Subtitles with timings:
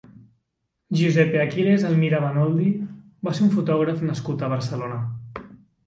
[1.01, 2.73] Giuseppe Aquiles Elmira Banoldi
[3.29, 5.03] va ser un fotògraf nascut a Barcelona.